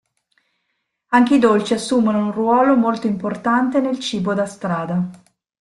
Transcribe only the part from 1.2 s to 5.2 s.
i dolci assumono un ruolo molto importante nel cibo da strada.